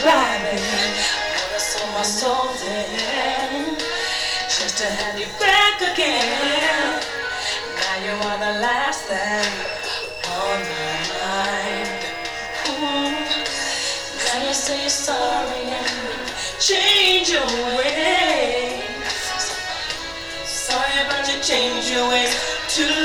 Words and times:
driving. 0.00 0.64
Wanna 1.36 1.60
sow 1.60 1.86
my 1.92 2.02
soul 2.02 2.48
in 2.64 3.76
just 4.48 4.78
to 4.78 4.86
have 4.86 5.18
you 5.20 5.26
back 5.38 5.76
again. 5.92 7.00
Now 7.76 7.96
you 8.04 8.12
are 8.28 8.38
the 8.46 8.54
last 8.64 9.04
thing 9.04 9.52
on 10.40 10.58
my 10.72 10.96
mind. 11.20 12.00
Ooh. 12.70 13.12
Now 14.24 14.46
you 14.46 14.54
say 14.54 14.80
you're 14.80 14.88
sorry 14.88 15.64
and 15.68 16.30
change 16.58 17.28
your 17.30 17.50
ways. 17.76 18.80
Sorry 20.44 20.96
about 21.04 21.24
you 21.28 21.38
change 21.42 21.90
your 21.90 22.08
ways 22.08 22.32
too. 22.68 22.99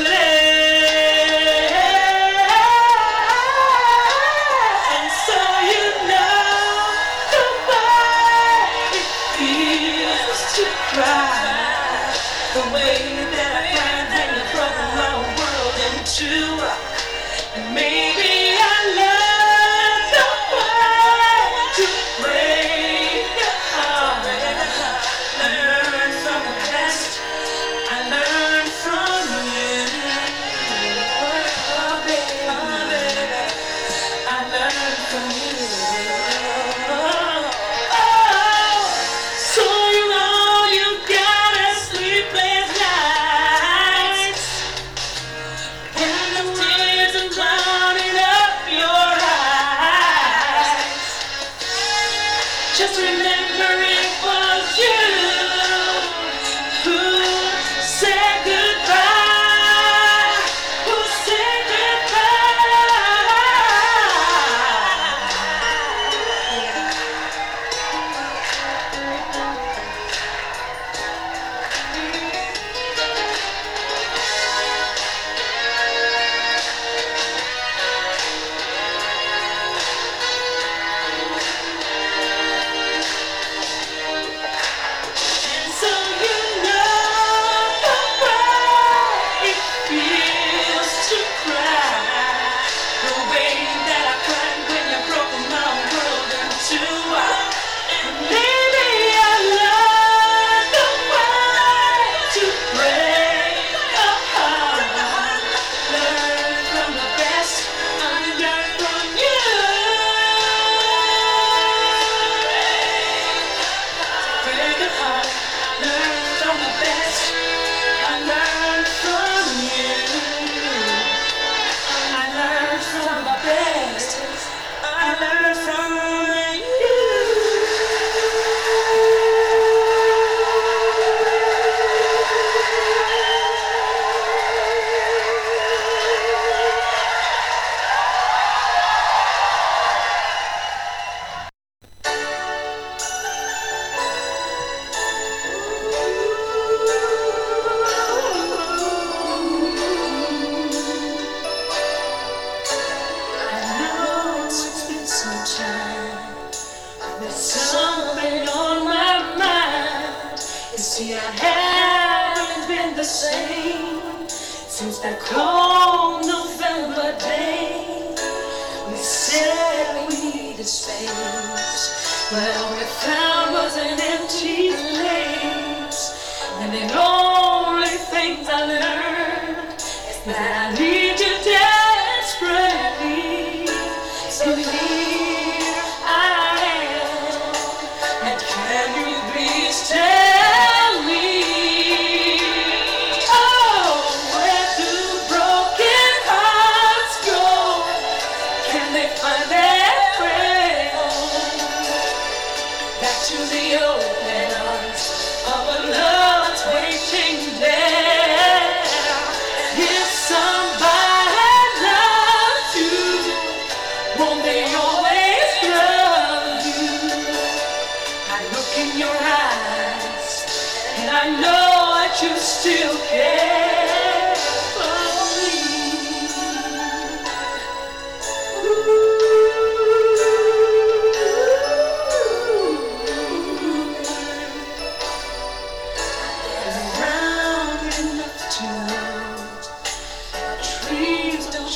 Yes. 180.27 180.85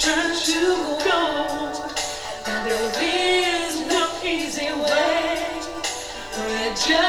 trying 0.09 0.33
to 0.33 0.99
there 2.65 2.91
is 3.03 3.87
no 3.87 4.09
easy 4.23 4.65
way. 4.65 5.61
We're 6.35 6.73
just 6.73 7.08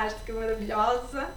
fantástica, 0.00 0.32
maravilhosa. 0.32 1.28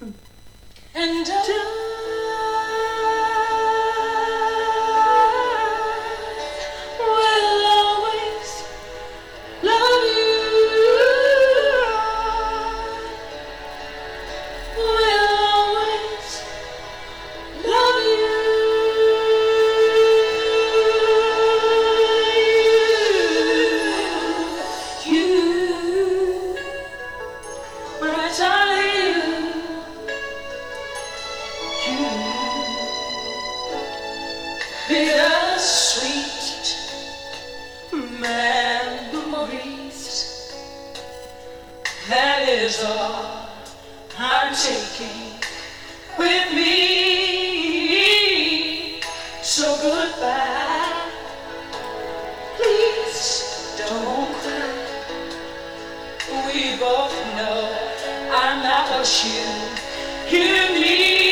And 0.00 0.14
I 0.96 1.43
battleship. 58.84 59.80
You 60.30 60.74
me. 60.74 61.23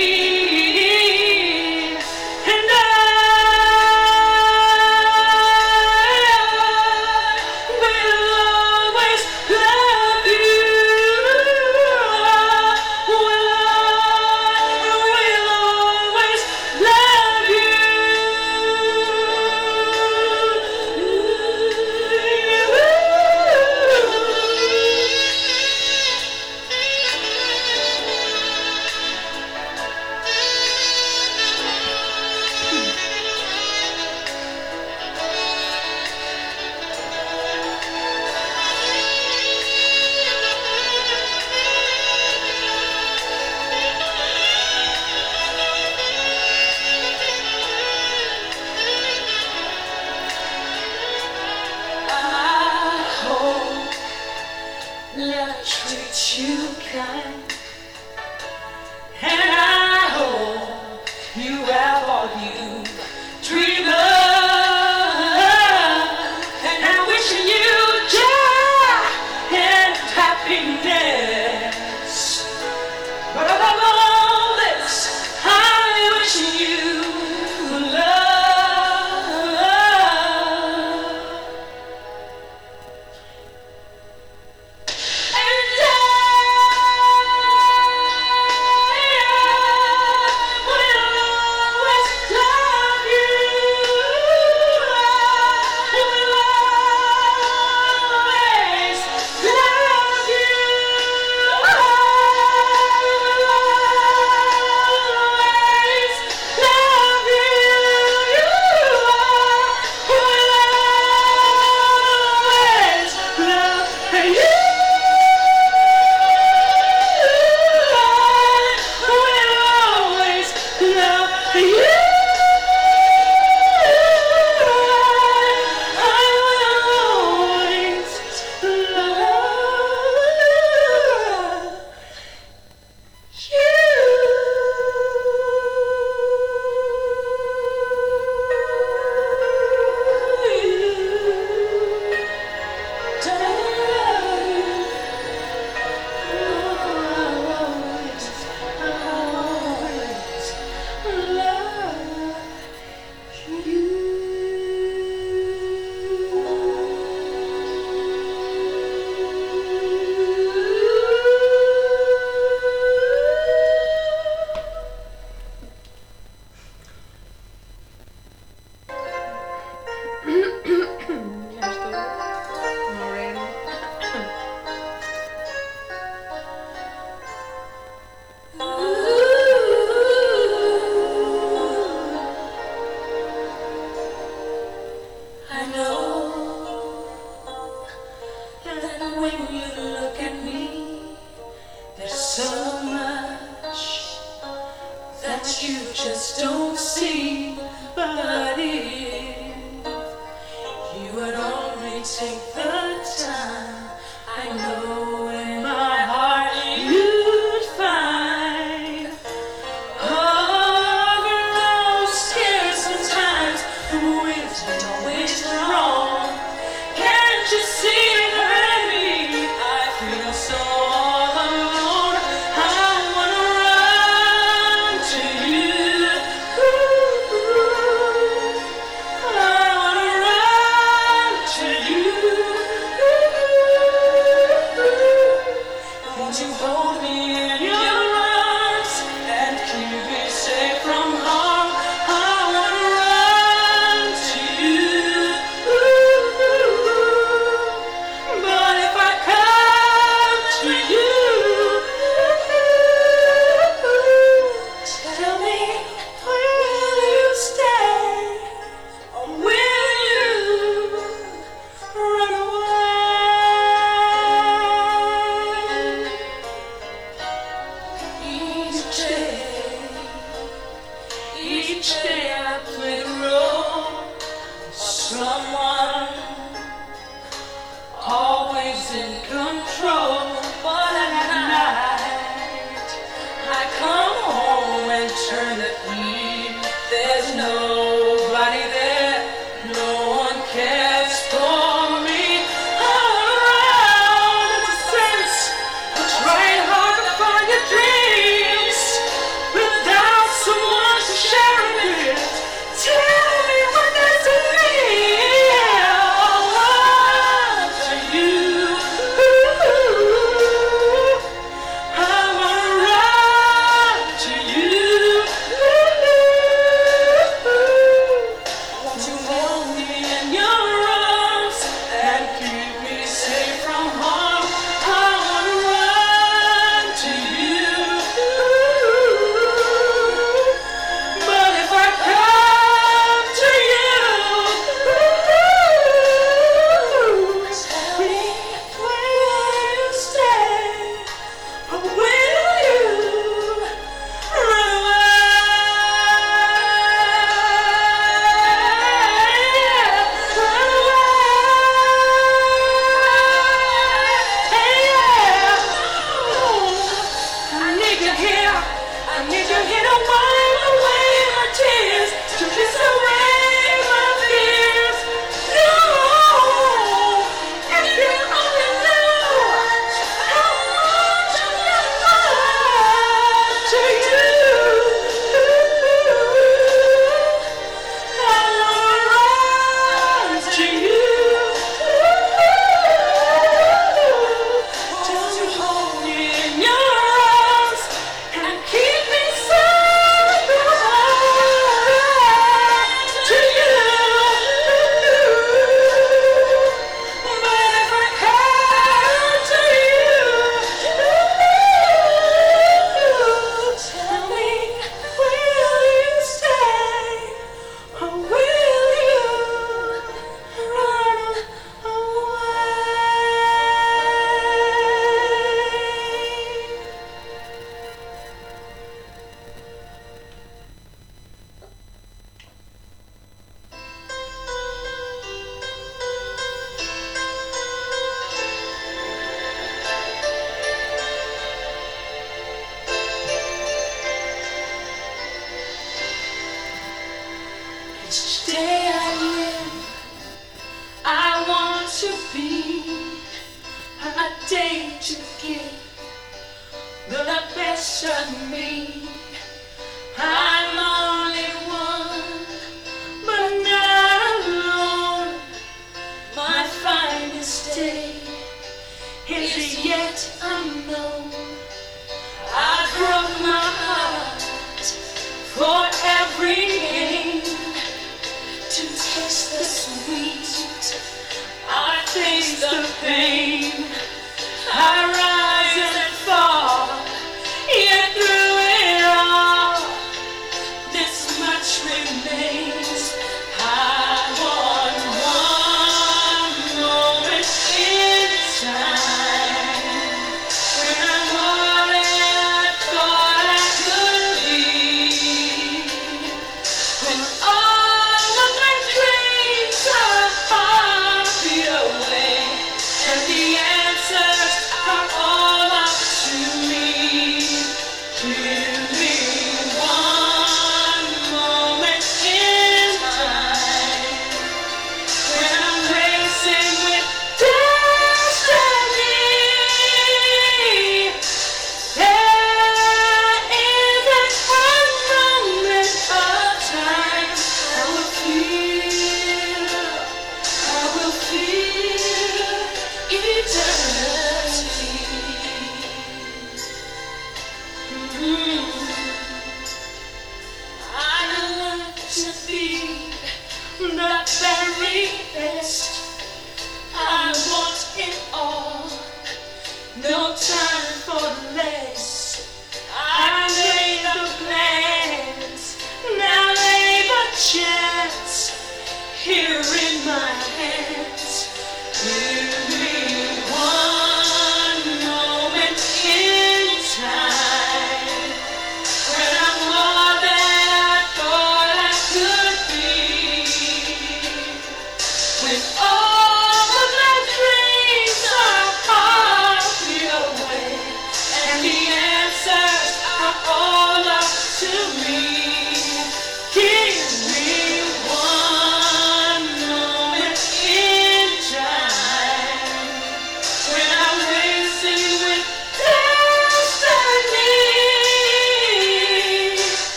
you 56.12 56.68
kind. 56.92 57.51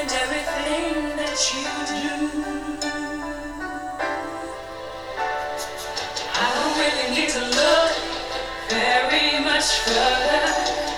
and 0.00 0.12
everything 0.12 1.16
that 1.16 1.38
you 1.52 1.64
do. 1.92 2.86
I 6.32 6.46
don't 6.56 6.74
really 6.80 7.20
need 7.20 7.28
to 7.28 7.40
look 7.40 7.92
very 8.70 9.44
much 9.44 9.68
further. 9.80 10.89